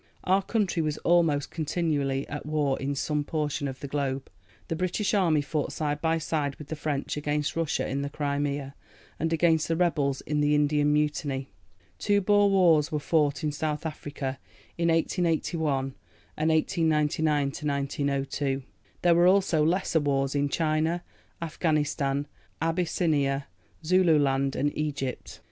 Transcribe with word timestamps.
Our 0.23 0.41
country 0.41 0.81
was 0.81 0.97
almost 1.05 1.51
continually 1.51 2.27
at 2.27 2.43
war 2.47 2.79
in 2.79 2.95
some 2.95 3.23
portion 3.23 3.67
of 3.67 3.81
the 3.81 3.87
globe. 3.87 4.31
The 4.67 4.75
British 4.75 5.13
Army 5.13 5.41
fought 5.43 5.71
side 5.71 6.01
by 6.01 6.17
side 6.17 6.55
with 6.55 6.69
the 6.69 6.75
French 6.75 7.17
against 7.17 7.55
Russia 7.55 7.87
in 7.87 8.01
the 8.01 8.09
Crimea, 8.09 8.73
and 9.19 9.31
against 9.31 9.67
the 9.67 9.75
rebels 9.75 10.21
in 10.21 10.39
the 10.41 10.55
Indian 10.55 10.91
Mutiny; 10.91 11.49
two 11.99 12.19
Boer 12.19 12.49
wars 12.49 12.91
were 12.91 12.97
fought 12.97 13.43
in 13.43 13.51
South 13.51 13.85
Africa 13.85 14.39
in 14.75 14.87
1881, 14.89 15.93
and 16.35 16.49
1899 16.49 17.49
1902. 17.61 18.63
There 19.03 19.13
were 19.13 19.27
also 19.27 19.63
lesser 19.63 19.99
wars 19.99 20.33
in 20.33 20.49
China, 20.49 21.03
Afghanistan, 21.43 22.25
Abyssinia, 22.59 23.45
Zululand 23.85 24.55
and 24.55 24.75
Egypt. 24.75 25.39